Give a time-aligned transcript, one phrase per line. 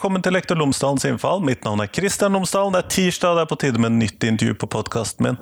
[0.00, 1.42] velkommen til Lektor Lomsdalens innfall.
[1.44, 2.72] Mitt navn er Kristian Lomsdalen.
[2.72, 5.36] Det er tirsdag, og det er på tide med nytt intervju på podkasten min.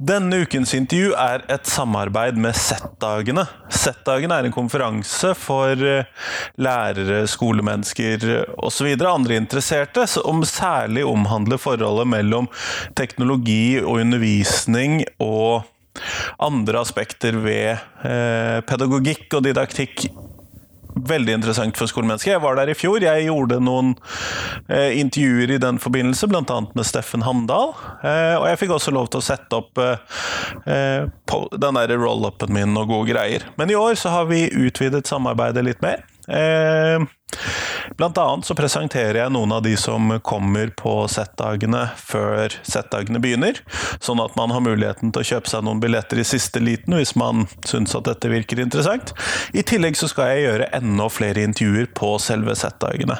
[0.00, 3.44] Denne ukens intervju er et samarbeid med Z-dagene.
[3.68, 6.08] Z-dagene er en konferanse for eh,
[6.56, 8.24] lærere, skolemennesker
[8.56, 8.88] osv.
[9.04, 12.48] andre interesserte, som særlig omhandler forholdet mellom
[12.96, 15.68] teknologi og undervisning og
[16.40, 17.76] andre aspekter ved
[18.08, 20.08] eh, pedagogikk og didaktikk
[20.94, 22.34] veldig interessant for skolemennesker.
[22.34, 23.02] Jeg var der i fjor.
[23.04, 23.94] Jeg gjorde noen
[24.68, 26.60] eh, intervjuer i den forbindelse, bl.a.
[26.74, 27.74] med Steffen Hamdal.
[28.02, 30.20] Eh, og jeg fikk også lov til å sette opp eh,
[30.66, 33.44] eh den der roll-upen min og gode greier.
[33.60, 36.02] Men i år så har vi utvidet samarbeidet litt mer.
[36.26, 36.98] Eh,
[37.98, 43.60] Blant annet så presenterer jeg noen av de som kommer på Z-dagene før Z-dagene begynner,
[44.02, 47.14] sånn at man har muligheten til å kjøpe seg noen billetter i siste liten hvis
[47.18, 49.12] man syns at dette virker interessant.
[49.52, 53.18] I tillegg så skal jeg gjøre enda flere intervjuer på selve Z-dagene.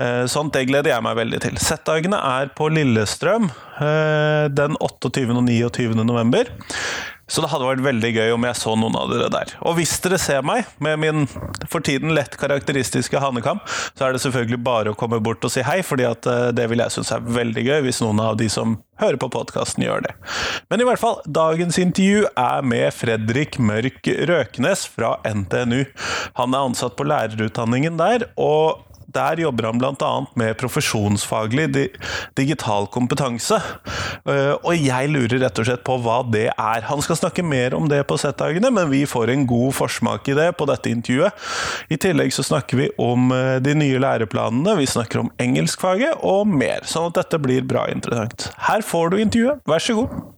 [0.00, 1.60] Eh, sånt det gleder jeg meg veldig til.
[1.60, 5.28] Z-dagene er på Lillestrøm eh, den 28.
[5.34, 5.94] og 29.
[6.06, 6.50] november.
[7.28, 9.50] Så det hadde vært veldig gøy om jeg så noen av dere der.
[9.68, 11.26] Og hvis dere ser meg med min
[11.68, 13.62] for tiden lett karakteristiske hanekam,
[13.94, 16.68] så er det selvfølgelig bare å komme bort og si hei, fordi at eh, det
[16.72, 20.02] vil jeg synes er veldig gøy hvis noen av de som hører på podkasten, gjør
[20.08, 20.14] det.
[20.72, 25.84] Men i hvert fall, dagens intervju er med Fredrik Mørk Røkenes fra NTNU.
[26.40, 30.12] Han er ansatt på lærerutdanningen der, og der jobber han bl.a.
[30.36, 31.68] med profesjonsfaglig
[32.36, 33.56] digital kompetanse.
[34.28, 36.86] Eh, og jeg lurer rett og slett på hva det er.
[36.90, 40.36] Han skal snakke mer om det på Z-dagene, men vi får en god forsmak i
[40.36, 41.48] det på dette intervjuet.
[41.88, 46.48] I tillegg så snakker vi om eh, de nye læreplanene, vi snakker om engelskfaget og
[46.48, 46.84] mer.
[46.88, 48.50] Sånn at dette blir bra interessant.
[48.68, 50.37] Her får du intervjuet, vær så god.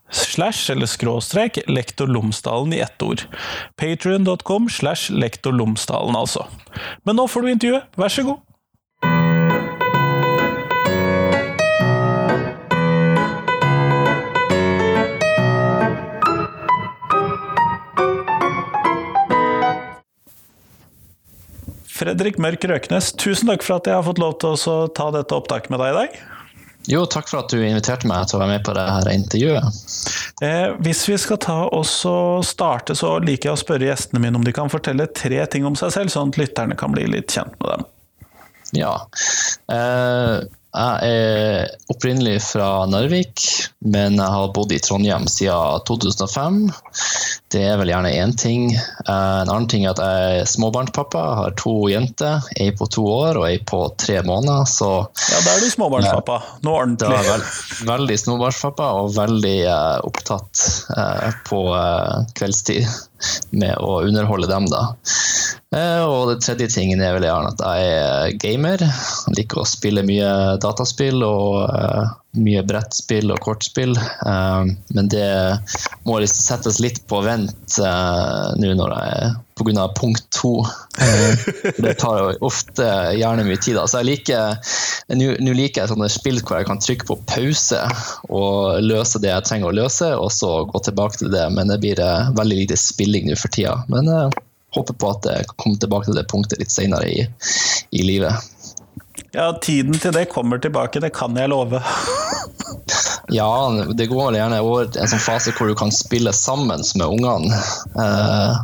[0.11, 3.25] slash eller skråstrek lektor Lomsdalen i ett ord.
[3.79, 6.45] Patrion.com slash lektor Lomsdalen, altså.
[7.03, 8.47] Men nå får du intervjuet, vær så god!
[22.01, 25.37] Fredrik Mørk Røknes, tusen takk for at jeg har fått lov til å ta dette
[25.37, 26.15] opptaket med deg i dag.
[26.89, 29.81] Jo, takk for at du inviterte meg til å være med på dette intervjuet.
[30.41, 34.39] Eh, hvis vi skal ta oss og starte, så liker jeg å spørre gjestene mine
[34.39, 37.29] om de kan fortelle tre ting om seg selv, sånn at lytterne kan bli litt
[37.29, 37.85] kjent med dem.
[38.81, 38.95] Ja.
[39.69, 40.39] Eh,
[40.71, 43.43] jeg er opprinnelig fra Narvik,
[43.83, 46.61] men jeg har bodd i Trondheim siden 2005.
[47.51, 48.69] Det er vel gjerne én ting.
[48.71, 51.25] Eh, en annen ting er at jeg er småbarnspappa.
[51.27, 52.47] Jeg har to jenter.
[52.55, 54.63] Ei på to år og ei på tre måneder.
[54.71, 54.89] Så,
[55.33, 56.39] ja, da er du småbarnspappa.
[56.63, 57.11] Nå ordentlig.
[57.11, 57.53] Da er veld,
[57.91, 61.65] veldig småbarnspappa og veldig uh, opptatt uh, på
[62.39, 62.87] kveldstid
[63.51, 64.83] med å underholde dem, da.
[65.75, 68.83] Eh, og det tredje tingen er vel gjerne at jeg er gamer.
[68.83, 70.31] Jeg liker å spille mye
[70.63, 73.95] dataspill og uh, mye brettspill og kortspill.
[74.23, 75.31] Uh, men det
[76.07, 79.31] må settes litt på vent uh, nå når jeg
[79.61, 79.87] pga.
[79.97, 80.53] punkt to.
[81.83, 82.87] det tar jo ofte
[83.17, 83.81] gjerne mye tid.
[83.85, 84.55] Så jeg liker
[85.11, 87.81] nå liker jeg sånne spill hvor jeg kan trykke på pause
[88.29, 91.45] og løse det jeg trenger å løse, og så gå tilbake til det.
[91.53, 92.01] Men det blir
[92.37, 93.75] veldig lite spilling nå for tida.
[93.91, 94.09] Men
[94.75, 97.27] håper på at jeg kommer tilbake til det punktet litt senere i,
[97.91, 98.51] i livet.
[99.31, 101.79] Ja, tiden til det kommer tilbake, det kan jeg love.
[103.39, 103.51] ja,
[103.95, 107.61] det går gjerne over en sånn fase hvor du kan spille sammen med ungene.
[107.95, 108.59] Eh,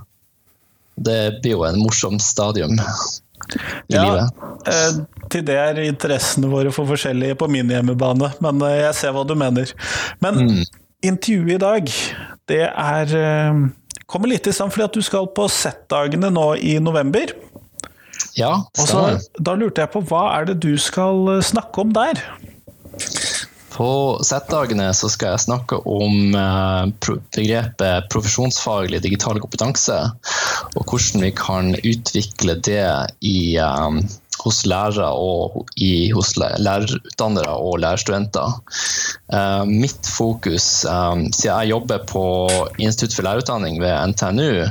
[1.08, 4.44] det blir jo en morsom stadium i ja, livet.
[4.68, 5.00] Eh,
[5.32, 9.24] til det er interessene våre for forskjellige på min hjemmebane, men eh, jeg ser hva
[9.28, 9.72] du mener.
[10.26, 10.64] Men mm.
[11.14, 11.98] intervjuet i dag,
[12.52, 13.20] det er
[14.08, 17.32] kommer litt i stand fordi at du skal på Z-dagene nå i november.
[18.38, 19.04] Ja, Og så,
[19.42, 22.22] da lurte jeg på hva er det du skal eh, snakke om der?
[23.74, 29.98] På Z-dagene så skal jeg snakke om eh, begrepet profesjonsfaglig digital kompetanse,
[30.74, 32.86] og hvordan vi kan utvikle det
[33.26, 34.00] i, eh,
[34.48, 38.58] hos lærere og i, hos lærerutdannere og lærerstudenter.
[39.34, 42.26] Eh, mitt fokus, eh, siden jeg jobber på
[42.80, 44.68] Institutt for lærerutdanning ved NTNU,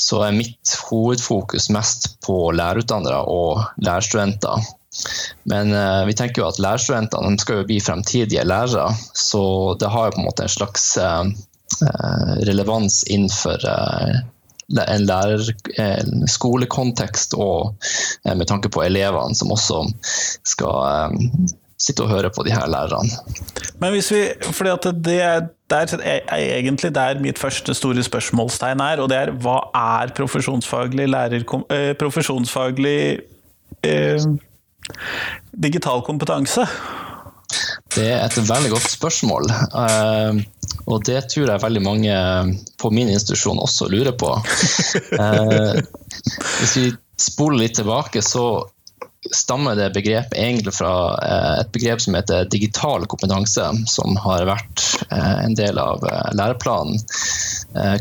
[0.00, 4.72] så er mitt hovedfokus mest på lærerutdannere og lærerstudenter.
[5.48, 9.42] Men eh, vi tenker jo at lærerstudentene skal jo bli fremtidige lærere, så
[9.80, 11.32] det har jo på en måte en slags eh,
[11.86, 14.20] eh, relevans innenfor eh,
[14.72, 17.74] en lærer, en skolekontekst og
[18.26, 19.82] eh, med tanke på elevene som også
[20.48, 21.50] skal eh,
[21.82, 23.10] sitte og høre på de her lærerne.
[23.82, 24.22] Men hvis vi,
[24.52, 29.18] fordi at det er, der er egentlig der mitt første store spørsmålstegn er, og det
[29.18, 31.46] er hva er profesjonsfaglig lærer...
[31.70, 32.98] Eh, profesjonsfaglig
[33.82, 34.26] eh,
[35.62, 36.66] digital kompetanse?
[37.92, 39.50] Det er et veldig godt spørsmål,
[39.82, 40.42] eh,
[40.86, 42.14] og det tror jeg veldig mange
[42.82, 44.32] på min institusjon også lurer på.
[45.22, 45.80] Eh,
[46.60, 46.86] Hvis vi
[47.20, 48.44] spoler litt tilbake, så
[49.32, 50.90] stammer det begrepet egentlig fra
[51.22, 56.30] eh, et begrep som heter digital kompetanse, som har vært eh, en del av eh,
[56.38, 56.98] læreplanen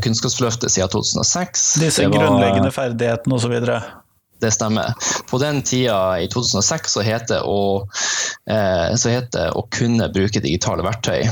[0.04, 1.68] Kunnskapsløftet siden 2006.
[1.80, 3.54] Disse var- grunnleggende ferdighetene osv.
[4.42, 4.92] det stemmer.
[5.30, 7.86] På den tida, i 2006, så het det å,
[8.50, 11.30] eh, så het det å kunne bruke digitale verktøy.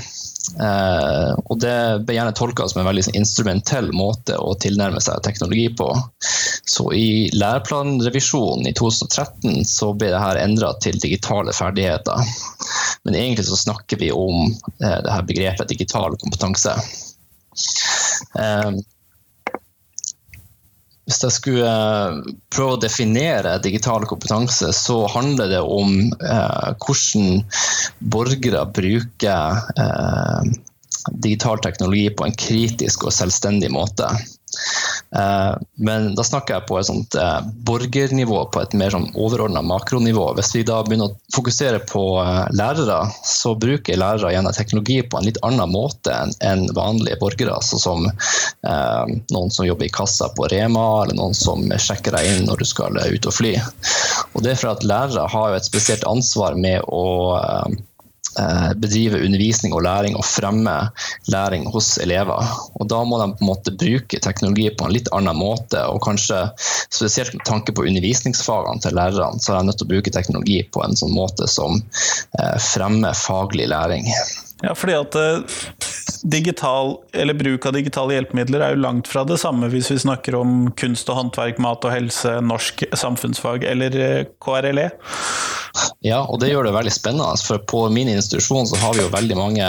[0.57, 1.75] Eh, og det
[2.05, 5.89] ble gjerne tolka som en veldig instrumentell måte å tilnærme seg teknologi på.
[6.69, 12.23] Så i læreplanrevisjonen i 2013 så ble det her endra til digitale ferdigheter.
[13.03, 16.75] Men egentlig så snakker vi om eh, det her begrepet digital kompetanse.
[18.39, 18.71] Eh,
[21.09, 27.41] hvis jeg skulle eh, prøve å definere digital kompetanse, så handler det om eh, hvordan
[28.13, 30.51] borgere bruker eh,
[31.09, 34.11] digital teknologi på en kritisk og selvstendig måte.
[35.15, 39.63] Eh, men da snakker jeg på et sånt eh, borgernivå, på et mer sånn overordna
[39.65, 40.27] makronivå.
[40.37, 45.19] Hvis vi da begynner å fokusere på eh, lærere, så bruker lærere gjerne teknologi på
[45.19, 46.15] en litt annen måte
[46.45, 47.57] enn vanlige borgere.
[47.57, 48.05] Altså som
[48.59, 52.67] noen som jobber i kassa på Rema, eller noen som sjekker deg inn når du
[52.67, 53.53] skal ut og fly.
[54.35, 57.05] Og det er for at lærere har jo et spesielt ansvar med å
[58.79, 60.75] bedrive undervisning og læring og fremme
[61.31, 62.45] læring hos elever.
[62.79, 66.01] Og Da må de på en måte bruke teknologi på en litt annen måte, og
[66.05, 66.45] kanskje
[66.89, 70.61] spesielt med tanke på undervisningsfagene til lærerne, så er de nødt til å bruke teknologi
[70.73, 74.07] på en sånn måte som eh, fremmer faglig læring.
[74.61, 75.59] Ja, fordi at eh,
[76.23, 80.35] digital, eller bruk av digitale hjelpemidler er jo langt fra det samme hvis vi snakker
[80.35, 84.89] om kunst og håndverk, mat og helse, norsk samfunnsfag eller eh, KRLE.
[86.03, 89.11] Ja, og det gjør det veldig spennende, for på min institusjon så har vi jo
[89.13, 89.67] veldig mange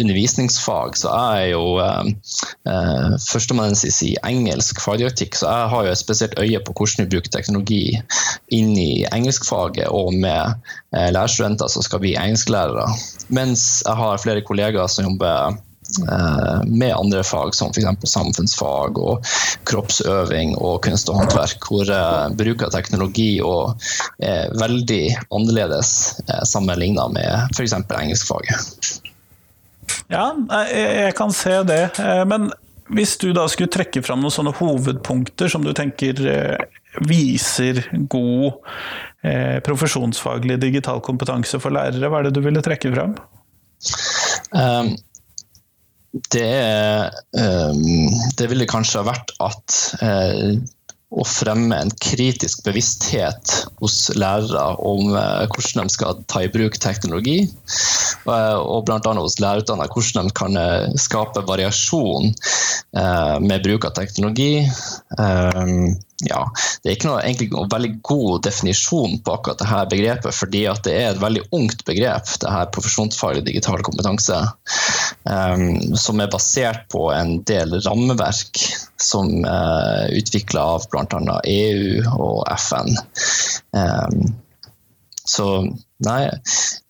[0.00, 0.96] undervisningsfag.
[0.98, 2.10] Så jeg er jo eh,
[2.70, 7.10] eh, førsteamanuensis i engelsk fagdiaktikk, så jeg har jo et spesielt øye på hvordan vi
[7.14, 7.84] bruker teknologi
[8.56, 10.56] inn i engelskfaget og med
[10.96, 12.88] eh, lærerstudenter som skal bli engelsklærere.
[13.28, 15.54] Mens jeg har flere kollegaer som jobber
[16.10, 18.10] eh, med andre fag, som f.eks.
[18.10, 19.26] samfunnsfag og
[19.70, 23.76] kroppsøving og kunst og håndverk, hvor eh, bruk av teknologi og
[24.24, 25.92] er veldig annerledes
[26.26, 27.76] eh, sammenlignet med f.eks.
[27.76, 28.98] engelskfaget.
[30.10, 30.32] Ja,
[30.70, 31.82] jeg, kan se det.
[31.98, 32.50] Eh, Men
[32.90, 38.58] hvis du da skulle trekke fram noen sånne hovedpunkter som du tenker eh, viser god
[39.22, 43.14] eh, profesjonsfaglig digital kompetanse for lærere, hva er det du ville trekke fram?
[44.50, 44.96] Um,
[46.34, 50.56] det, um, det ville kanskje ha vært at uh,
[51.10, 56.78] å fremme en kritisk bevissthet hos lærere om uh, hvordan de skal ta i bruk
[56.82, 57.42] teknologi,
[58.28, 59.00] uh, og bl.a.
[59.18, 62.30] hos lærerutdannede hvordan de kan uh, skape variasjon
[62.90, 64.64] med bruk av teknologi.
[66.26, 66.40] Ja,
[66.82, 70.96] det er ikke noe, egentlig noe veldig god definisjon på akkurat dette begrepet, fordi det
[70.96, 74.40] er et veldig ungt begrep, det her profesjonsfaglig digital kompetanse,
[75.24, 78.62] um, som er basert på en del rammeverk
[79.00, 81.40] som er uh, utvikla av bl.a.
[81.44, 82.94] EU og FN.
[83.76, 84.32] Um,
[85.30, 85.46] så
[86.02, 86.24] nei,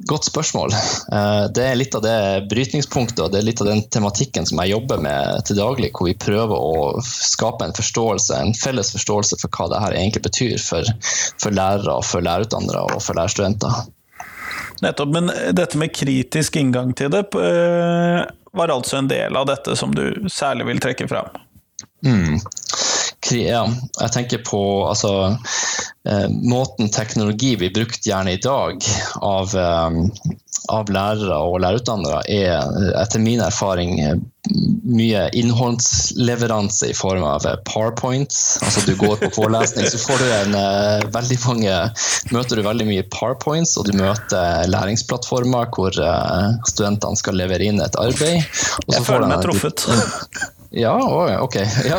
[0.08, 0.72] godt spørsmål.
[1.12, 4.62] Uh, det er litt av det brytningspunktet og det er litt av den tematikken som
[4.62, 9.40] jeg jobber med til daglig, hvor vi prøver å skape en forståelse, en felles forståelse
[9.42, 10.88] for hva det her egentlig betyr for,
[11.42, 13.82] for lærere, for lærerutdannere og for lærerstudenter.
[14.80, 19.76] Nettopp, men dette med kritisk inngang til det eh, var altså en del av dette
[19.78, 21.30] som du særlig vil trekke fram?
[22.06, 22.40] Mm.
[23.30, 23.66] Ja,
[24.00, 25.36] jeg tenker på altså,
[26.08, 28.80] eh, måten teknologi blir brukt gjerne i dag
[29.20, 29.98] av, eh,
[30.72, 33.98] av lærere og lærerutdannere, er etter min erfaring
[34.90, 38.58] mye innholdsleveranse i form av powerpoints.
[38.64, 41.76] Altså Du går på forelesning, så får du en eh, veldig mange
[42.34, 47.82] møter du veldig mye powerpoints, og du møter læringsplattformer hvor uh, studentene skal levere inn
[47.84, 48.40] et arbeid.
[48.88, 49.86] Jeg føler meg truffet.
[50.70, 50.94] Ja,
[51.42, 51.56] ok.
[51.82, 51.96] Ja.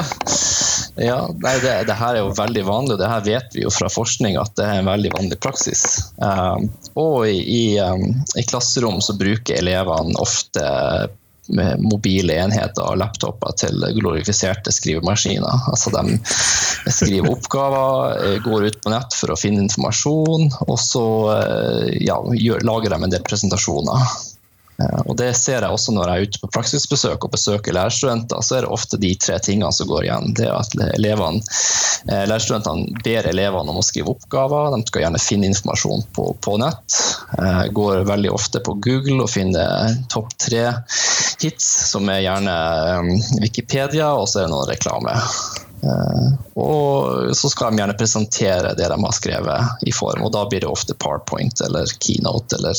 [0.95, 3.71] Ja nei, det, det, her er jo veldig vanlig, og det her vet vi jo
[3.74, 5.86] fra forskning at det er en veldig vanlig praksis.
[6.17, 6.67] Um,
[7.00, 10.65] og i, i, um, i klasserom så bruker elevene ofte
[11.81, 15.65] mobile enheter og laptoper til glorifiserte skrivemaskiner.
[15.67, 16.13] Altså de
[16.93, 21.03] skriver oppgaver, eh, går ut på nett for å finne informasjon, og så
[22.00, 24.05] ja, gjør, lager de en del presentasjoner.
[24.82, 28.44] Eh, og Det ser jeg også når jeg er ute på praksisbesøk og besøker lærerstudenter.
[28.46, 30.36] Så er det ofte de tre tingene som går igjen.
[30.38, 31.42] Det er at elevene,
[32.08, 34.76] eh, Lærerstudentene ber elevene om å skrive oppgaver.
[34.76, 37.00] De skal gjerne finne informasjon på, på nett.
[37.38, 40.68] Eh, går veldig ofte på Google og finner topp tre
[41.42, 42.56] hits, som er gjerne
[43.42, 45.18] Wikipedia, og så er det noen reklame.
[46.62, 50.62] og så skal de gjerne presentere det de har skrevet i form, og da blir
[50.62, 52.78] det ofte PowerPoint eller Keynote eller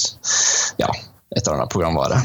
[0.78, 0.92] ja,
[1.36, 2.20] et eller annet programvare.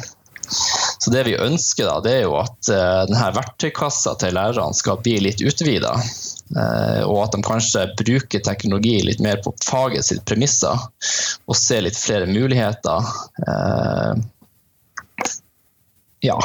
[0.99, 4.99] Så det vi ønsker, da, det er jo at uh, denne verktøykassa til lærerne skal
[5.03, 5.93] bli litt utvida.
[6.47, 10.79] Eh, og at de kanskje bruker teknologi litt mer på faget sitt premisser,
[11.43, 13.09] og ser litt flere muligheter.
[13.43, 14.15] Uh,
[16.23, 16.37] ja.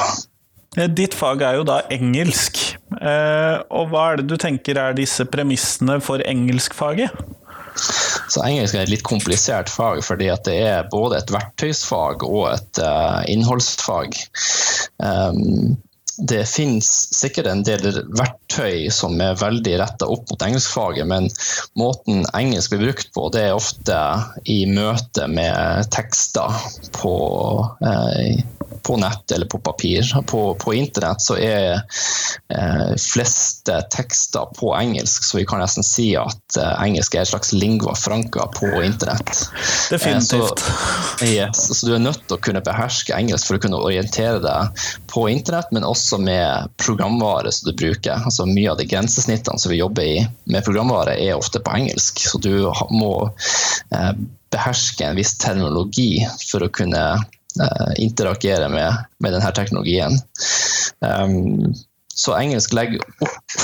[0.90, 2.58] Ditt fag er jo da engelsk.
[2.98, 7.14] og hva er det du tenker er disse premissene for engelskfaget?
[8.32, 12.80] Så engelsk er et litt komplisert fag, fordi det er både et verktøysfag og et
[12.80, 14.16] uh, innholdsfag.
[15.04, 15.76] Um,
[16.28, 17.82] det finnes sikkert en del
[18.14, 21.28] verktøy som er veldig retta opp mot engelskfaget, men
[21.78, 23.98] måten engelsk blir brukt på, det er ofte
[24.46, 26.62] i møte med tekster
[26.94, 27.14] på,
[27.82, 28.42] eh,
[28.86, 30.06] på nett eller på papir.
[30.26, 31.82] På, på internett så er
[32.54, 37.32] eh, fleste tekster på engelsk, så vi kan nesten si at eh, engelsk er et
[37.32, 39.46] slags lingua franca på internett.
[39.90, 40.62] Definitivt.
[40.62, 43.82] Eh, så, yes, så du er nødt til å kunne beherske engelsk for å kunne
[43.82, 48.20] orientere deg på internett, men også med programvare som du bruker.
[48.24, 52.24] Altså Mye av de grensesnittene som vi jobber i med programvare, er ofte på engelsk.
[52.28, 53.12] Så du må
[53.94, 54.12] eh,
[54.52, 60.20] beherske en viss terminologi for å kunne eh, interagere med, med denne teknologien.
[61.02, 61.72] Um,
[62.14, 63.54] så engelsk legger opp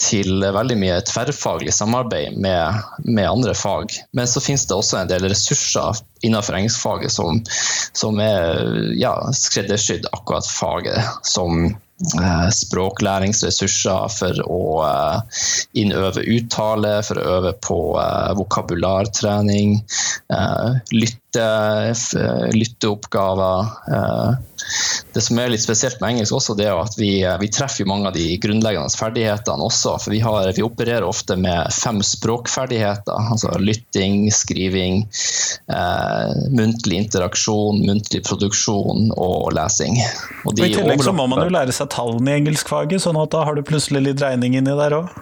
[0.00, 3.92] til veldig mye tverrfaglig samarbeid med, med, andre fag.
[4.16, 7.42] Men så finnes det også en del ressurser innenfor engelskfaget som,
[7.92, 8.64] som er
[8.96, 11.04] ja, skreddersydd akkurat faget.
[11.22, 11.74] Som
[12.54, 15.40] språklæringsressurser for å eh,
[15.82, 19.80] innøve uttale, for å øve på eh, vokabulartrening,
[20.94, 23.66] lytte, lytteoppgaver.
[25.14, 28.10] Det som er litt spesielt med engelsk, også, det er at vi, vi treffer mange
[28.10, 29.96] av de grunnleggende ferdighetene også.
[30.02, 33.30] For vi, har, vi, opererer ofte med fem språkferdigheter.
[33.32, 35.04] altså Lytting, skriving,
[35.72, 39.98] eh, muntlig interaksjon, muntlig produksjon og lesing.
[40.44, 43.46] Og I tillegg så må man jo lære seg tallene i engelskfaget, sånn at da
[43.48, 45.18] har du plutselig litt regning inni der òg?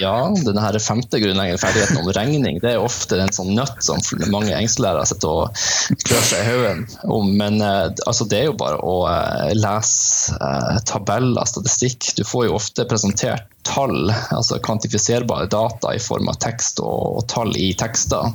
[0.00, 4.00] Ja, denne her femte grunnleggende ferdigheten om regning det er ofte en sånn nøtt som
[4.32, 5.64] mange engstelærere sitter og
[6.06, 7.30] klør seg i hodet om.
[7.38, 12.10] Men eh, altså, det er jo bare å eh, lese eh, tabeller, statistikk.
[12.18, 17.28] Du får jo ofte presentert tall, altså kvantifiserbare data i form av tekst og, og
[17.30, 18.34] tall i tekster.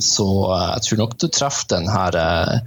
[0.00, 2.60] Så jeg tror nok du treffer denne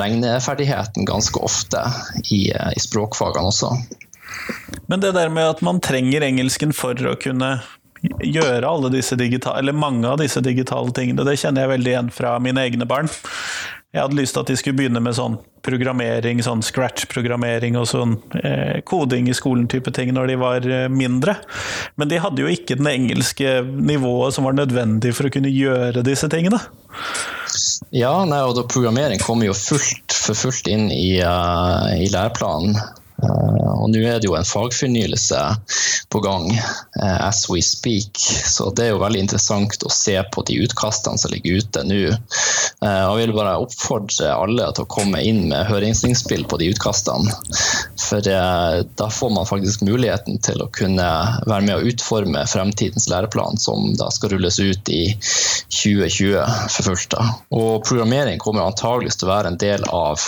[0.00, 1.82] regneferdigheten ganske ofte
[2.30, 3.74] i, i språkfagene også.
[4.90, 7.58] Men det der med at man trenger engelsken for å kunne
[8.24, 12.10] gjøre alle disse digitale, eller mange av disse digitale tingene, det kjenner jeg veldig igjen
[12.14, 13.10] fra mine egne barn.
[13.90, 18.14] Jeg hadde lyst til at de skulle begynne med sånn programmering, sånn scratch-programmering og sånn
[18.38, 21.34] eh, koding i skolen-type ting når de var eh, mindre.
[21.98, 26.06] Men de hadde jo ikke det engelske nivået som var nødvendig for å kunne gjøre
[26.06, 26.62] disse tingene.
[27.90, 32.78] Ja, nei, og programmering kommer jo fullt for fullt inn i, uh, i læreplanen.
[33.22, 35.40] Eh, og nå er det jo en fagfornyelse
[36.10, 38.18] på gang uh, as we speak,
[38.50, 42.00] så det er jo veldig interessant å se på de utkastene som ligger ute nå.
[42.82, 47.30] Uh, jeg vil bare oppfordre alle til å komme inn med høringsinnspill på de utkastene.
[48.00, 51.06] For da får man faktisk muligheten til å kunne
[51.46, 55.02] være med å utforme fremtidens læreplan, som da skal rulles ut i
[55.70, 56.40] 2020
[56.74, 57.16] for fullt.
[57.54, 60.26] Og programmering kommer antageligvis til å være en del av,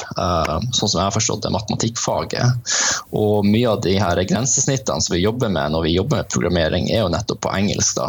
[0.71, 2.73] sånn som jeg har forstått det, matematikkfaget.
[3.13, 6.91] Og mye av de her grensesnittene som vi jobber med når vi jobber med programmering,
[6.91, 7.97] er jo nettopp på engelsk.
[7.99, 8.09] da.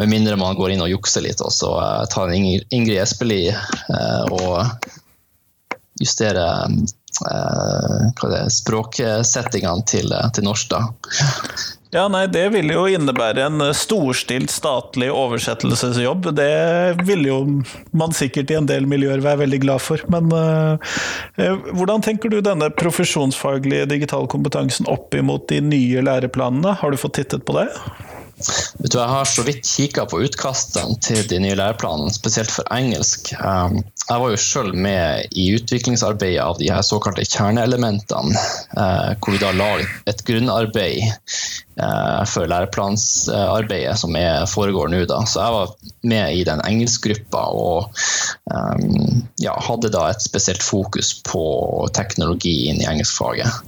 [0.00, 4.24] Med mindre man går inn og jukser litt og så uh, tar Ingrid Espelid uh,
[4.32, 4.88] og
[6.00, 6.68] justerer
[7.28, 10.72] uh, språksettingene til, til norsk.
[10.72, 10.82] da.
[11.92, 16.30] Ja, nei, Det ville jo innebære en storstilt statlig oversettelsesjobb.
[16.38, 17.40] Det ville jo
[17.92, 20.00] man sikkert i en del miljøer være veldig glad for.
[20.12, 26.78] Men eh, hvordan tenker du denne profesjonsfaglige digitalkompetansen opp imot de nye læreplanene?
[26.80, 27.68] Har du fått tittet på det?
[28.82, 32.66] Vet du, jeg har så vidt kikka på utkastene til de nye læreplanene, spesielt for
[32.74, 33.32] engelsk.
[33.38, 38.34] Um, jeg var jo sjøl med i utviklingsarbeidet av de her såkalte kjerneelementene,
[38.78, 39.70] uh, hvor vi da la
[40.10, 41.04] et grunnarbeid
[41.78, 44.18] uh, for læreplansarbeidet som
[44.50, 45.04] foregår nå.
[45.10, 45.22] Da.
[45.28, 45.76] Så jeg var
[46.14, 48.02] med i den engelskgruppa og
[48.50, 51.44] um, ja, hadde da et spesielt fokus på
[51.94, 53.62] teknologi inn i engelskfaget.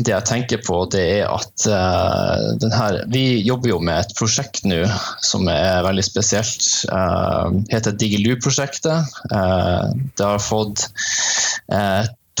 [0.00, 4.64] Det jeg tenker på, det er at uh, her, Vi jobber jo med et prosjekt
[4.68, 4.82] nå
[5.24, 6.68] som er veldig spesielt.
[6.88, 9.12] Uh, heter Digilu-prosjektet.
[9.32, 10.88] Uh, det har fått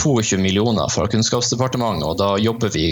[0.00, 2.86] 22 millioner fra Kunnskapsdepartementet, og da jobber vi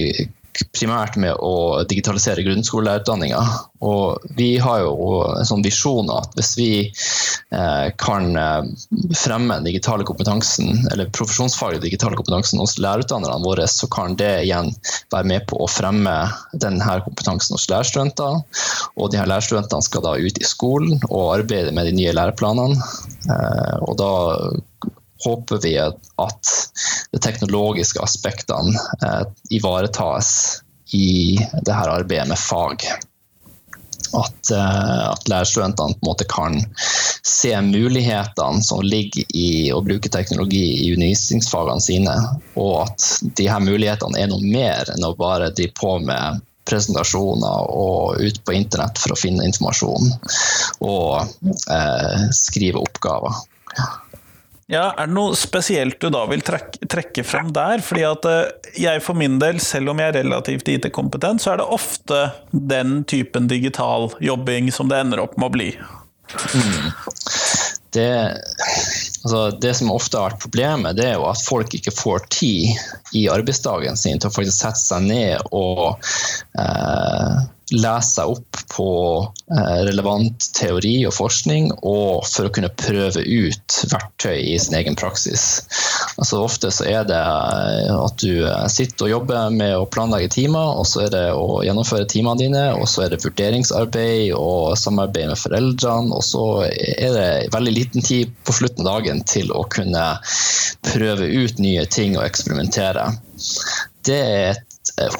[0.76, 3.40] primært med å digitalisere grunnskolelærerutdanninga.
[3.84, 8.70] Og vi har jo en sånn visjon at hvis vi eh, kan eh,
[9.16, 14.72] fremme den digitale kompetansen, eller profesjonsfaglig digitale kompetansen hos lærerutdannerne våre, så kan det igjen
[15.14, 16.16] være med på å fremme
[16.58, 18.42] denne kompetansen hos lærerstudenter.
[18.98, 22.82] Og de her lærerstudentene skal da ut i skolen og arbeide med de nye læreplanene.
[23.30, 24.12] Eh, og da
[25.25, 26.54] håper vi at
[27.12, 32.84] de teknologiske aspektene eh, ivaretas i det her arbeidet med fag.
[34.16, 36.60] At, eh, at lærerstudentene på en måte kan
[37.22, 42.14] se mulighetene som ligger i å bruke teknologi i undervisningsfagene sine,
[42.56, 47.69] og at de her mulighetene er noe mer enn å bare drive på med presentasjoner
[47.73, 50.10] og ut på internett for å finne informasjon
[50.84, 53.40] og eh, skrive oppgaver.
[54.69, 57.81] Ja, Er det noe spesielt du da vil trekke, trekke frem der?
[57.85, 61.63] Fordi at eh, jeg for min del, selv om jeg er relativt IT-kompetent, så er
[61.63, 65.71] det ofte den typen digital jobbing som det ender opp med å bli.
[66.52, 66.91] Mm.
[67.97, 68.11] Det,
[69.25, 73.17] altså det, som ofte har vært problemet, det er jo at folk ikke får tid
[73.17, 75.97] i arbeidsdagen sin til å faktisk sette seg ned og
[76.61, 77.39] eh,
[77.75, 78.89] lese seg opp på
[79.52, 84.97] eh, relevant teori og forskning, og for å kunne prøve ut verktøy i sin egen
[84.99, 85.47] praksis.
[86.17, 90.31] Altså Ofte så er det eh, at du eh, sitter og jobber med å planlegge
[90.39, 94.76] timer, og så er det å gjennomføre timene dine, og så er det vurderingsarbeid og
[94.81, 99.52] samarbeid med foreldrene, og så er det veldig liten tid på slutten av dagen til
[99.52, 100.07] å kunne
[100.89, 103.11] prøve ut nye ting og eksperimentere.
[104.09, 104.68] Det er et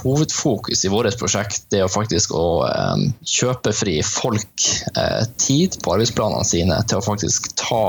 [0.03, 5.97] hovedfokus i vårt prosjekt det er faktisk å um, kjøpe fri folk uh, tid på
[5.97, 7.85] arbeidsplanene sine til å faktisk ta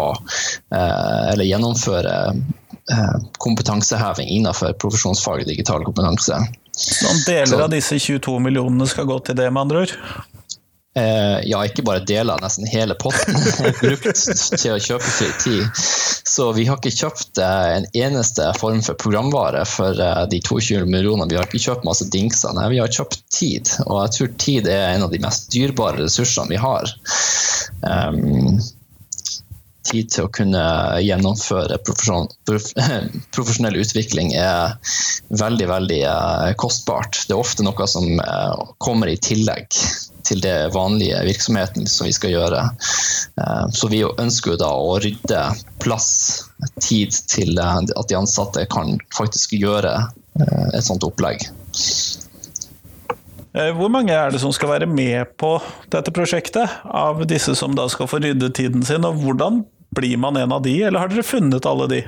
[0.69, 2.13] eller gjennomføre
[3.37, 6.39] kompetanseheving innenfor profesjonsfaget digital kompetanse.
[7.03, 9.93] Noen deler av disse 22 millionene skal gå til det, med andre ord?
[10.99, 14.23] Eh, ja, ikke bare deler, nesten hele potten er brukt
[14.55, 15.83] til å kjøpe fri tid.
[16.29, 20.83] Så vi har ikke kjøpt eh, en eneste form for programvare for eh, de 22
[20.89, 21.29] millionene.
[21.31, 23.71] Vi har ikke kjøpt masse dingser, nei, vi har kjøpt tid.
[23.85, 26.91] Og jeg tror tid er en av de mest dyrebare ressursene vi har.
[27.79, 28.59] Um,
[29.89, 30.61] tid til å kunne
[31.01, 31.79] gjennomføre
[33.35, 34.75] profesjonell utvikling er
[35.31, 36.01] veldig, veldig
[36.61, 37.23] kostbart.
[37.25, 38.19] Det er ofte noe som
[38.83, 39.79] kommer i tillegg
[40.27, 42.63] til det vanlige virksomheten som vi skal gjøre.
[43.41, 45.43] Eh, så vi ønsker jo da å rydde
[45.83, 46.11] plass,
[46.83, 49.95] tid til eh, at de ansatte kan faktisk gjøre
[50.39, 51.45] eh, et sånt opplegg.
[53.49, 55.55] Hvor mange er det som skal være med på
[55.91, 59.63] dette prosjektet, av disse som da skal få rydde tiden sin, og hvordan
[59.97, 62.03] blir man en av de, eller har dere funnet alle de?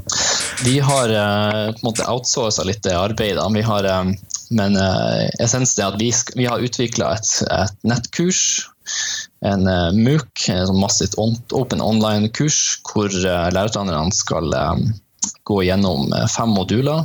[0.66, 3.46] Vi har på en måte outsourca litt det arbeidet.
[3.54, 3.88] Vi har
[4.52, 8.42] men uh, essensen er at vi, vi har utvikla et, et, nettkurs,
[9.46, 14.52] en uh, MOOC, en sånn massivt open online-kurs, hvor uh, lærerutdannerne skal
[15.46, 17.04] gå gjennom fem moduler.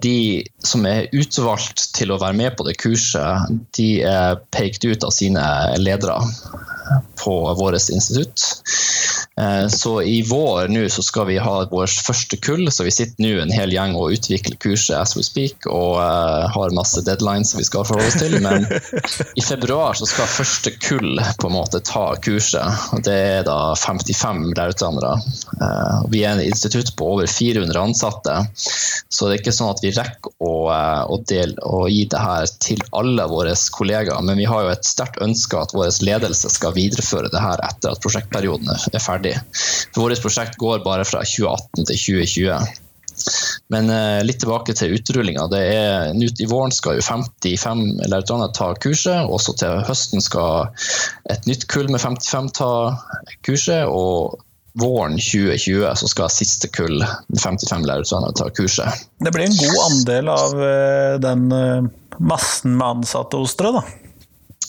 [0.00, 5.04] De som er utvalgt til å være med på det kurset, de er pekt ut
[5.04, 5.42] av sine
[5.76, 6.16] ledere
[7.24, 8.42] på vårt institutt.
[9.40, 13.22] Eh, så i vår nå så skal vi ha vår første kull, så vi sitter
[13.22, 17.54] nå en hel gjeng og utvikler kurset as we speak, og uh, har masse deadlines
[17.56, 18.36] vi skal forholde oss til.
[18.44, 18.66] Men
[19.40, 22.90] i februar så skal første kull på en måte ta kurset.
[22.92, 25.14] og Det er da 55 lærerutdannere.
[25.60, 28.36] Uh, vi er en institutt på over 400 ansatte,
[29.08, 32.50] så det er ikke sånn at vi rekker å, å, del, å gi det her
[32.60, 34.20] til alle våre kollegaer.
[34.26, 37.94] Men vi har jo et sterkt ønske at vår ledelse skal videreføre det her etter
[37.94, 39.36] at prosjektperioden er ferdig.
[39.94, 42.86] For vårt prosjekt går bare fra 2018 til 2020.
[43.70, 45.46] Men eh, litt tilbake til utrullinga.
[45.60, 50.70] I våren skal jo 55 lærere ta kurset, og så til høsten skal
[51.30, 52.70] et nytt kull med 55 ta
[53.46, 53.86] kurset.
[53.86, 54.40] og
[54.78, 59.08] våren 2020 så skal siste kull med 55 lærere ta kurset.
[59.18, 63.82] Det blir en god andel av eh, den eh, massen med ansatte hos dere, da?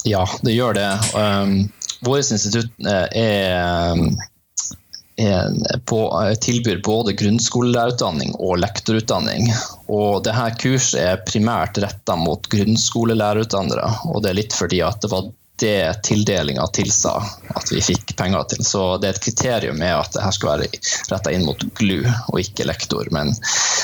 [0.08, 0.90] Ja, det gjør det.
[1.14, 1.70] Um,
[2.06, 3.08] Vårt institutt er,
[5.18, 6.00] er på,
[6.42, 9.52] tilbyr både grunnskolelærerutdanning og lektorutdanning.
[9.92, 13.92] Og dette kurset er primært retta mot grunnskolelærerutdannere.
[14.10, 15.30] Og det er litt fordi at det var
[15.62, 17.14] det tildelinga tilsa
[17.56, 18.64] at vi fikk penger til.
[18.66, 20.70] Så det er et kriterium med at det her skal være
[21.12, 23.08] retta inn mot GLU og ikke lektor.
[23.14, 23.34] Men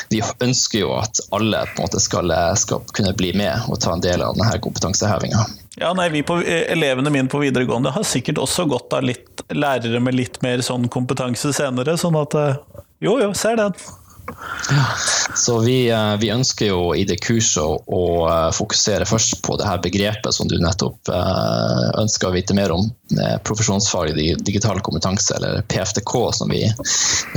[0.09, 3.93] vi ønsker jo at alle på en måte skal, skal kunne bli med og ta
[3.93, 5.45] en del av denne kompetansehevinga.
[5.77, 9.45] Ja, nei, vi på, eh, Elevene mine på videregående har sikkert også godt av litt
[9.53, 13.77] lærere med litt mer sånn kompetanse senere, sånn at eh, jo, jo, ser den.
[15.35, 18.01] Så vi, eh, vi, ønsker jo i det kurset å, å,
[18.55, 21.11] fokusere først på det her begrepet som du nettopp
[22.01, 22.87] ønsker å vite mer om.
[23.47, 26.65] Profesjonsfaglig digital kompetanse, eller PFTK som vi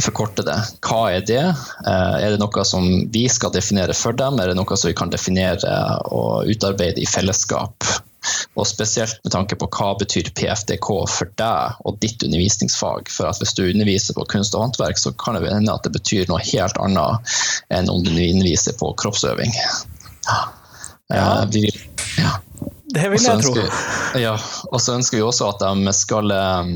[0.01, 0.59] forkorter det.
[0.87, 1.45] Hva er det?
[1.87, 5.13] Er det noe som vi skal definere for dem, er det noe som vi kan
[5.13, 5.79] definere
[6.11, 7.87] og utarbeide i fellesskap?
[8.59, 13.11] Og spesielt med tanke på hva betyr PFDK for deg og ditt undervisningsfag.
[13.13, 15.95] For at hvis du underviser på kunst og håndverk, så kan det hende at det
[15.97, 17.37] betyr noe helt annet
[17.73, 19.55] enn om du underviser på kroppsøving.
[20.29, 20.41] Ja.
[21.11, 21.25] Ja.
[22.21, 22.33] ja.
[22.91, 23.55] Det vil jeg tro.
[24.19, 24.35] Ja,
[24.71, 26.73] og så ønsker vi også at de skal um,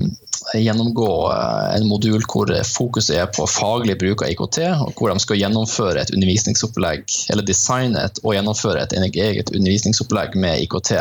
[0.55, 5.23] gjennomgå eh, en modul hvor fokuset er på faglig bruk av IKT, og hvor de
[5.23, 10.95] skal gjennomføre et undervisningsopplegg, eller designe et og gjennomføre et eget undervisningsopplegg med IKT.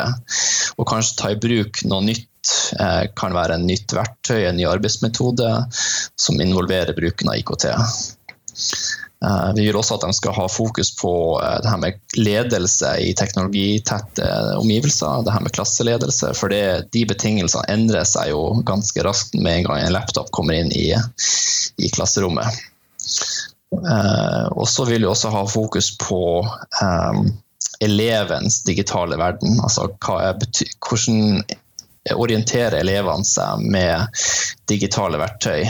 [0.77, 4.67] Og kanskje ta i bruk noe nytt eh, kan være en nytt verktøy, en ny
[4.69, 5.53] arbeidsmetode
[6.15, 7.69] som involverer bruken av IKT.
[9.23, 12.89] Eh, vi vil også at de skal ha fokus på eh, det her med ledelse
[12.99, 14.27] i teknologitette
[14.59, 15.23] omgivelser.
[15.23, 16.33] Det her med klasseledelse.
[16.39, 20.59] For det, de betingelsene endrer seg jo ganske raskt med en gang en laptop kommer
[20.59, 20.91] inn i,
[21.79, 22.62] i klasserommet.
[23.73, 27.23] Uh, og så vil vi også ha fokus på um,
[27.81, 29.57] elevens digitale verden.
[29.63, 31.41] Altså hva hvordan
[32.11, 34.07] orientere elevene seg med
[34.67, 35.63] digitale verktøy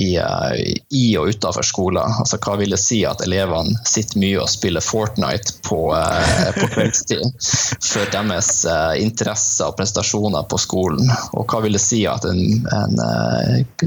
[0.00, 2.14] i, eh, i og utenfor skolen.
[2.20, 6.70] Altså, hva vil det si at elevene sitter mye og spiller Fortnite på, eh, på
[6.72, 7.24] kveldstid
[7.90, 11.12] for deres uh, interesser og prestasjoner på skolen?
[11.36, 12.42] Og hva vil det si en,
[12.72, 13.04] en,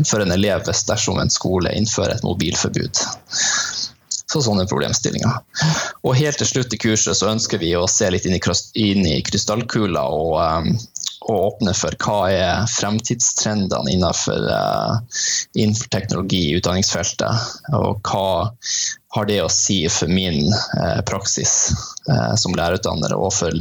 [0.03, 3.05] for en elev dersom en skole innfører et mobilforbud?
[4.27, 5.37] Så sånne problemstillinger.
[6.03, 10.03] Og helt til slutt i kurset så ønsker vi å se litt inn i, krystallkula
[10.11, 10.35] og
[11.27, 15.23] og åpne for hva er fremtidstrendene innenfor, uh,
[15.57, 18.53] innenfor teknologi i utdanningsfeltet, og hva
[19.15, 21.71] har det å si for min uh, praksis
[22.11, 23.55] uh, som lærerutdanner og for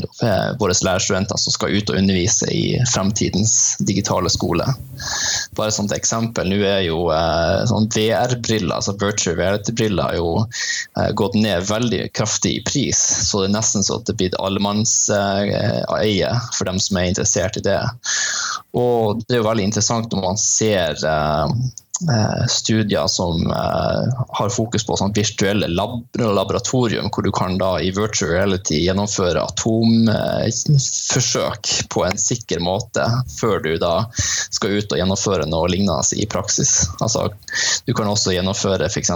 [0.61, 4.67] våre lærerstudenter som skal ut og undervise i fremtidens digitale skole.
[5.57, 7.07] Bare som et eksempel, nå er jo
[7.69, 10.47] sånn VR-briller, altså virtual reality-briller, jo
[11.19, 16.69] gått ned veldig kraftig i pris, så det er nesten så det blir allemannseie for
[16.69, 17.81] dem som er interessert i det.
[18.77, 21.49] Og det er jo veldig interessant når man ser Eh,
[22.49, 27.91] studier som eh, har fokus på sånn virtuelle lab laboratorium, hvor du kan da i
[27.97, 35.47] virtual reality gjennomføre atomforsøk på en sikker måte før du da skal ut og gjennomføre
[35.49, 36.85] noe lignende i praksis.
[37.01, 37.31] Altså,
[37.89, 39.11] du kan også gjennomføre f.eks.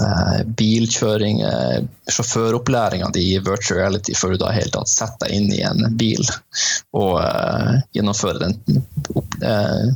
[0.00, 1.78] Eh, bilkjøring, eh,
[2.10, 5.80] sjåføropplæringa di i virtual reality før du da helt tatt setter deg inn i en
[5.98, 6.22] bil
[6.94, 8.54] og eh, gjennomfører den
[9.42, 9.86] eh,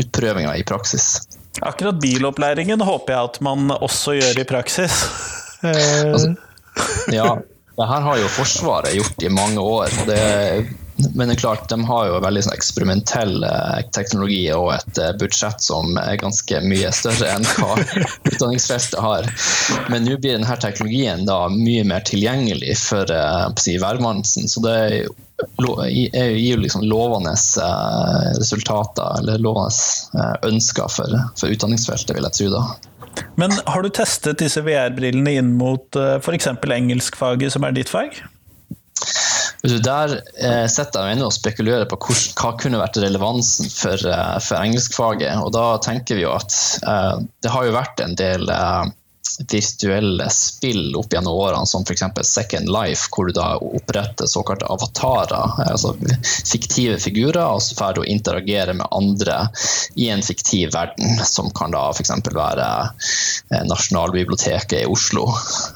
[0.00, 1.12] utprøvinga i praksis.
[1.60, 5.02] Akkurat bilopplæringen håper jeg at man også gjør i praksis.
[5.60, 6.30] Altså,
[7.12, 7.34] ja,
[7.76, 9.92] det her har jo Forsvaret gjort i mange år.
[10.08, 10.20] Det,
[11.14, 15.12] men det er klart, de har jo veldig sånn eksperimentell eh, teknologi og et eh,
[15.20, 17.76] budsjett som er ganske mye større enn hva
[18.30, 19.28] utdanningsfeltet har.
[19.92, 23.10] Men nå blir denne teknologien da mye mer tilgjengelig for
[23.60, 24.48] si, hvermannsen.
[24.50, 24.76] Så det
[25.88, 27.32] gir jo liksom lovende
[28.36, 32.50] resultater, eller lovende ønsker for, for utdanningsfeltet, vil jeg tro.
[32.58, 33.24] da.
[33.40, 36.52] Men har du testet disse VR-brillene inn mot f.eks.
[36.52, 38.20] engelskfaget, som er ditt fag?
[39.60, 44.56] Der eh, sitter jeg og spekulerer på hvor, hva kunne vært relevansen for, eh, for
[44.56, 45.34] engelskfaget.
[45.44, 48.88] Og da tenker vi jo at eh, det har jo vært en del eh,
[49.38, 52.02] virtuelle spill opp gjennom årene, som f.eks.
[52.22, 55.94] Second Life, hvor du da oppretter såkalte avatarer, altså
[56.52, 59.48] fiktive figurer, og så får du interagere med andre
[59.94, 62.12] i en fiktiv verden, som kan da f.eks.
[62.34, 62.68] være
[63.50, 65.28] eh, Nasjonalbiblioteket i Oslo.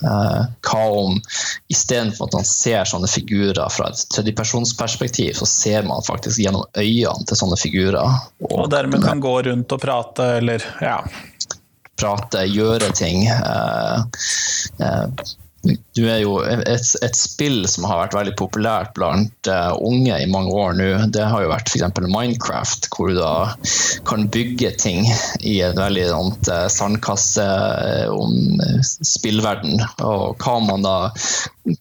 [0.05, 1.21] Eh, hva om
[1.73, 7.29] istedenfor at man ser sånne figurer fra et tredjepersonsperspektiv, så ser man faktisk gjennom øynene
[7.29, 8.19] til sånne figurer.
[8.45, 11.01] Og, og dermed kan gå rundt og prate, eller ja
[12.01, 13.27] prate, gjøre ting.
[13.29, 14.05] Eh,
[14.81, 15.07] eh,
[15.95, 20.29] du er jo et, et, spill som har vært veldig populært blant uh, unge i
[20.31, 20.89] mange år nå.
[21.15, 22.01] Det har jo vært f.eks.
[22.05, 23.35] Minecraft, hvor du da
[24.09, 25.07] kan bygge ting
[25.41, 27.47] i en veldig sånt, uh, sandkasse
[28.13, 29.81] om uh, spillverden.
[30.05, 30.99] Og hva man da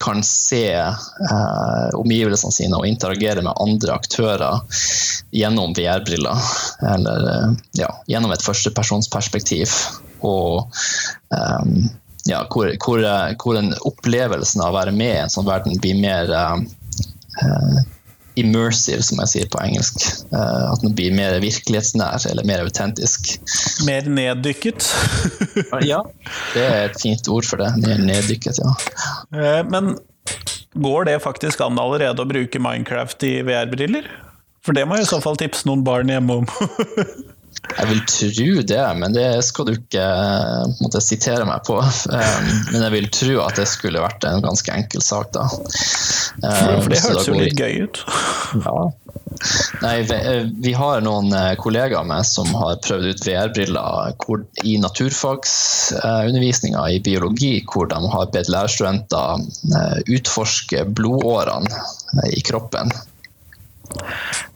[0.04, 4.80] kan se uh, omgivelsene sine og interagere med andre aktører
[5.36, 6.48] gjennom VR-briller.
[6.94, 9.74] Eller ja, gjennom et førstepersonsperspektiv
[10.24, 10.72] og
[11.36, 11.90] um,
[12.30, 13.04] ja, hvor, hvor,
[13.42, 17.82] hvor den opplevelsen av å være med i en sånn verden blir mer uh,
[18.40, 20.06] immersive, som jeg sier på engelsk.
[20.32, 23.36] Uh, at den blir mer virkelighetsnær eller mer autentisk.
[23.88, 24.88] Mer neddykket?
[25.92, 26.02] ja,
[26.56, 27.74] det er et fint ord for det.
[27.84, 28.74] Mer neddykket, ja.
[29.36, 29.96] Uh, men
[30.74, 34.08] går det faktisk an allerede å bruke Minecraft i VR-briller?
[34.64, 36.48] For det må jeg i så fall tipse noen barn hjemme om.
[37.64, 41.78] Jeg vil tro det, men det skal du ikke eh, måtte sitere meg på.
[41.80, 45.44] Um, men jeg vil tro at det skulle vært en ganske enkel sak, da.
[45.48, 47.98] For det um, høres jo litt gøy ut.
[48.66, 48.78] Ja.
[49.82, 54.14] Nei, eh, vi har noen eh, kollegaer med som har prøvd ut VR-briller
[54.68, 59.28] i naturfagsundervisninga i biologi, hvor de har bedt lærerstudenter
[60.14, 61.72] utforske blodårene
[62.30, 62.88] i kroppen.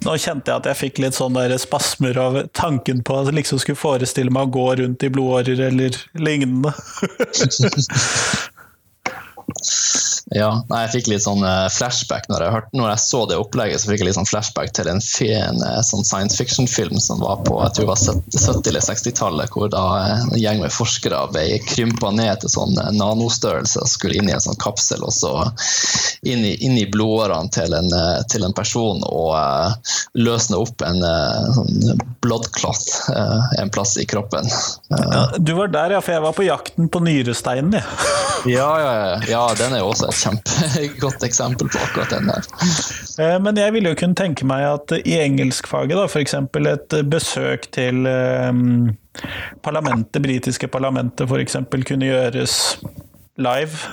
[0.05, 3.61] Nå kjente jeg at jeg fikk litt sånne spasmer av tanken på at jeg liksom
[3.63, 6.73] skulle forestille meg å gå rundt i blodårer eller lignende.
[10.35, 13.79] Ja, jeg fikk litt sånn uh, flashback når jeg, hørte, når jeg, så det opplegget.
[13.79, 17.39] så fikk jeg litt sånn flashback til en, fin, uh, sånn science fiction-film som var
[17.47, 18.01] på jeg tror det var
[18.57, 22.75] 70- eller 60-tallet, hvor da uh, en gjeng med forskere ble krympa ned til sånn
[22.97, 25.31] nanostørrelse og skulle inn i en sånn kapsel og så
[26.27, 27.77] inn i, inn i blodårene til,
[28.27, 29.31] til, en person og
[30.17, 30.99] løsne opp en
[31.55, 33.07] sånn bloodcloth
[33.61, 34.49] en plass i kroppen.
[34.91, 37.85] Ja, du var der, ja, for jeg var på jakten på nyresteinen, jeg.
[38.57, 38.93] ja, ja,
[39.29, 42.49] ja, den er jo også kjempegodt eksempel på akkurat den der.
[43.21, 46.35] Eh, men jeg ville jo kunne tenke meg at i engelskfaget, da, f.eks.
[46.73, 48.89] et besøk til um,
[49.65, 51.57] parlamentet, britiske parlamentet f.eks.
[51.87, 52.57] kunne gjøres
[53.37, 53.89] live?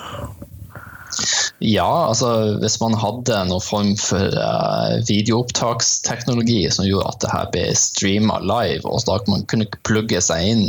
[1.58, 7.50] Ja, altså hvis man hadde noen form for uh, videoopptaksteknologi som gjorde at det her
[7.54, 10.64] ble streama live, og da man kunne plugge seg inn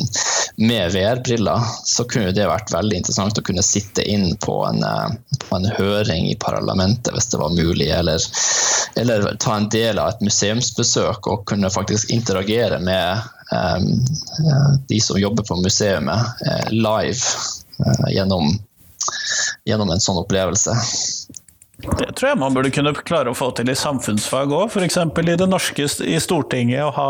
[0.62, 5.10] med VR-briller, så kunne det vært veldig interessant å kunne sitte inn på en, uh,
[5.42, 8.30] på en høring i parlamentet hvis det var mulig, eller,
[9.02, 13.90] eller, ta en del av et museumsbesøk og kunne faktisk interagere med um,
[14.86, 17.20] de som jobber på museet uh, live
[18.14, 18.54] gjennom
[19.66, 20.76] gjennom en sånn opplevelse.
[21.78, 24.98] Det tror jeg man burde kunne klare å få til i samfunnsfag òg, f.eks.
[25.04, 26.86] i det norske i Stortinget.
[26.88, 27.10] Å ha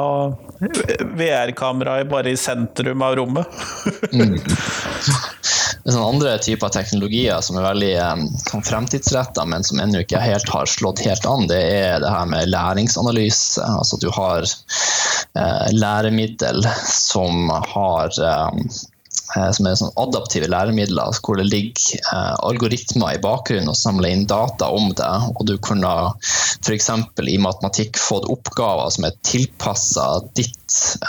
[1.20, 3.46] VR-kamera bare i sentrum av rommet.
[4.14, 4.40] mm.
[5.86, 8.24] Sånn andre typer teknologier som er veldig um,
[8.66, 12.50] fremtidsretta, men som ennå ikke helt har slått helt an, det er det her med
[12.50, 13.62] læringsanalyse.
[13.62, 18.66] Altså at du har uh, læremiddel som har um,
[19.56, 24.28] som er sånn adaptive læremidler, hvor det ligger eh, algoritmer i bakgrunnen og samler inn
[24.30, 25.14] data om det.
[25.36, 25.94] Og du kunne
[26.66, 26.92] f.eks.
[27.28, 30.66] i matematikk fått oppgaver som er tilpassa ditt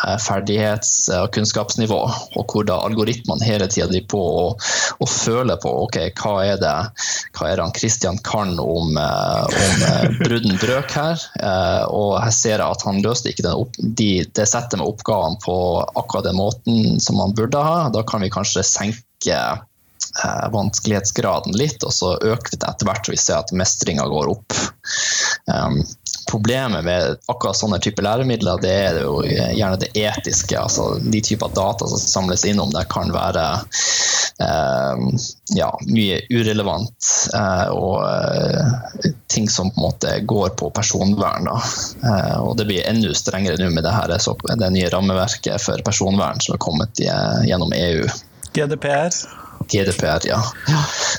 [0.06, 1.98] Eh, ferdighets- og kunnskapsnivå,
[2.36, 4.66] og hvor da algoritmene hele tida driver på og,
[5.00, 6.74] og, føler på ok, hva er det
[7.36, 11.24] hva er det han Christian kan om, eh, om eh, brudden brøk her.
[11.90, 15.40] Og her ser jeg at han løste ikke den opp, de, det settet med oppgavene
[15.42, 15.56] på
[15.98, 17.88] akkurat den måten som han burde ha.
[17.94, 23.14] Da kan vi kanskje senke eh, vanskelighetsgraden litt, og så øker det etter hvert så
[23.14, 24.58] vi ser at mestringa går opp.
[25.46, 25.82] Um,
[26.30, 30.58] problemet med akkurat sånne typer læremidler, det er jo gjerne det etiske.
[30.58, 33.44] altså De typer data som samles inn om det, kan være
[34.42, 35.06] eh,
[35.56, 37.10] ja, mye urelevant.
[37.34, 41.50] Eh, og eh, ting som på en måte går på personvern.
[41.50, 44.16] Eh, og det blir enda strengere nå med det, her,
[44.60, 47.10] det nye rammeverket for personvern som er kommet i,
[47.48, 48.06] gjennom EU.
[48.56, 49.12] GDPR?
[49.72, 50.40] GDPR, ja.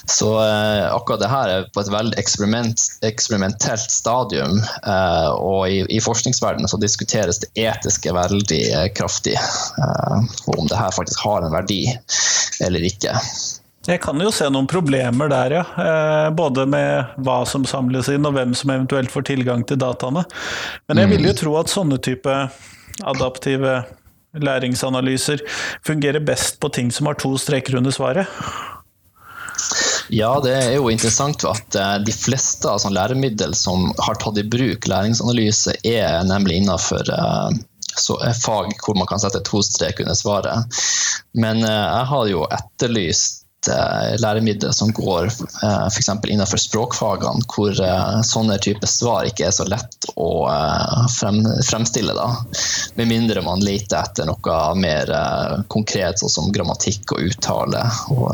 [0.05, 4.61] Så eh, akkurat det her er på et veldig eksperiment, eksperimentelt stadium.
[4.83, 9.35] Eh, og i, i forskningsverdenen så diskuteres det etiske veldig eh, kraftig.
[9.37, 10.17] Eh,
[10.55, 11.83] om det her faktisk har en verdi
[12.63, 13.15] eller ikke.
[13.87, 15.65] Jeg kan jo se noen problemer der, ja.
[15.79, 20.25] Eh, både med hva som samles inn, og hvem som eventuelt får tilgang til dataene.
[20.91, 21.39] Men jeg vil jo mm.
[21.39, 22.35] tro at sånne type
[23.07, 23.77] adaptive
[24.43, 25.43] læringsanalyser
[25.85, 28.27] fungerer best på ting som har to streker under svaret?
[30.13, 34.45] Ja, det er jo interessant at eh, de fleste av læremiddel som har tatt i
[34.47, 37.57] bruk læringsanalyse, er nemlig innenfor eh,
[38.43, 40.79] fag hvor man kan sette to strek under svaret.
[41.35, 43.46] Men eh, jeg har jo etterlyst Eh,
[44.21, 46.09] læremidler som går uh, f.eks.
[46.27, 50.47] innenfor språkfagene, hvor eh, sånne typer svar ikke er så lett å
[51.11, 52.15] frem, fremstille.
[52.17, 52.27] Da.
[52.99, 55.11] Med mindre man leter etter noe mer
[55.71, 58.31] konkret, sånn som grammatikk og uttale og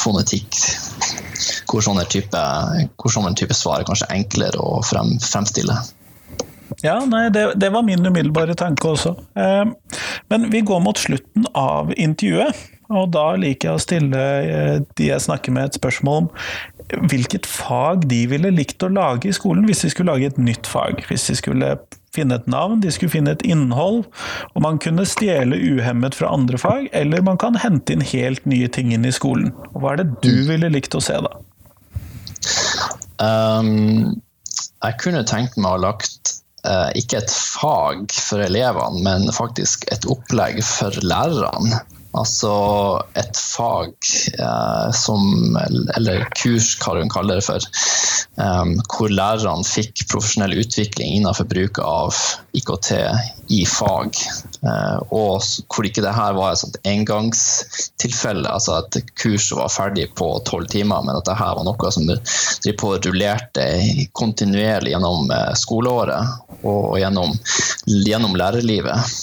[0.00, 0.60] fonetikk.
[1.70, 2.40] Hvor sånne type,
[3.36, 5.76] type svar er kanskje enklere å frem, fremstille.
[6.82, 9.14] Ja, nei, det, det, var min umiddelbare tanke også.
[10.28, 12.75] men vi går mot slutten av intervjuet.
[12.92, 16.30] Og da liker jeg å stille eh, de jeg snakker med, et spørsmål om
[17.10, 20.68] hvilket fag de ville likt å lage i skolen, hvis de skulle lage et nytt
[20.70, 21.02] fag.
[21.08, 21.72] Hvis de skulle
[22.14, 24.04] finne et navn, de skulle finne et innhold,
[24.54, 28.70] og man kunne stjele uhemmet fra andre fag, eller man kan hente inn helt nye
[28.72, 29.50] ting inn i skolen.
[29.74, 30.46] Og hva er det du mm.
[30.52, 31.34] ville likt å se, da?
[33.18, 34.16] Um,
[34.84, 36.36] jeg kunne tenkt meg å ha lagt
[36.68, 41.82] uh, ikke et fag for elevene, men faktisk et opplegg for lærerne.
[42.16, 42.52] Altså
[43.18, 43.92] et fag
[44.40, 45.56] eh, som
[45.96, 47.66] Eller kurs, hva hun kaller det for.
[48.40, 52.16] Eh, hvor lærerne fikk profesjonell utvikling innenfor bruk av
[52.56, 52.92] IKT
[53.52, 54.16] i fag.
[54.66, 60.08] Eh, og hvor ikke det her var et sånt engangstilfelle, altså at kurset var ferdig
[60.18, 62.08] på tolv timer, men at det her var noe som
[62.80, 63.66] på rullerte
[64.16, 67.36] kontinuerlig gjennom eh, skoleåret og gjennom,
[67.86, 69.16] gjennom lærerlivet.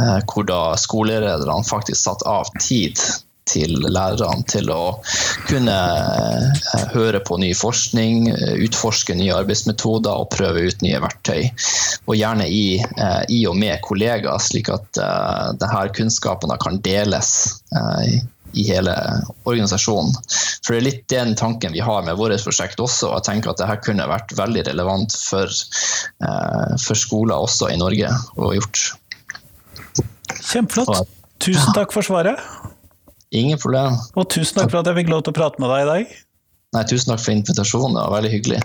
[0.00, 3.00] Eh, hvor da skolelederne faktisk satt av tid
[3.46, 4.98] til lærerne til å
[5.46, 11.48] kunne eh, høre på ny forskning, eh, utforske nye arbeidsmetoder og prøve ut nye verktøy.
[12.10, 12.76] Og gjerne i,
[13.32, 15.00] i og med kollegaer, slik at
[15.58, 17.30] denne kunnskapen kan deles
[18.54, 18.94] i hele
[19.42, 20.14] organisasjonen.
[20.62, 23.08] For Det er litt den tanken vi har med vårt prosjekt også.
[23.08, 25.50] og jeg tenker at dette kunne vært veldig relevant for,
[26.78, 28.86] for skoler også i Norge og gjort.
[30.34, 31.08] Kjempeflott.
[31.42, 32.40] Tusen takk for svaret.
[33.36, 33.98] Ingen problem.
[34.16, 36.16] Og tusen takk for at jeg fikk lov til å prate med deg i dag.
[36.76, 38.62] Nei, tusen takk for invitasjonen, det var veldig hyggelig.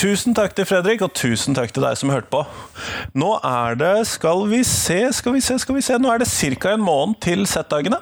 [0.00, 2.38] Tusen takk til Fredrik, og tusen takk til deg som hørte på.
[3.20, 6.28] Nå er det Skal vi se, skal vi se, skal vi se Nå er det
[6.30, 6.70] ca.
[6.72, 7.98] en måned til Z-dagene.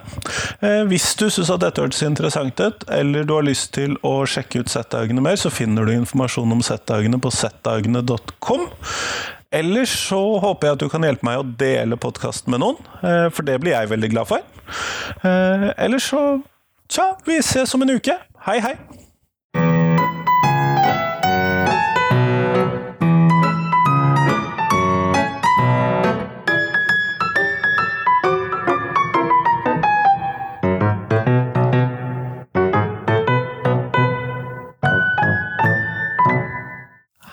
[0.63, 4.23] Eh, hvis du syns at dette hørtes interessant ut, eller du har lyst til å
[4.31, 8.69] sjekke ut Z-dagene mer, så finner du informasjon om Z-dagene på zdagene.com.
[9.51, 13.27] Ellers så håper jeg at du kan hjelpe meg å dele podkasten med noen, eh,
[13.35, 14.47] for det blir jeg veldig glad for.
[15.25, 16.23] Eh, ellers så
[16.89, 18.15] Tja, vi ses om en uke.
[18.47, 18.98] Hei, hei!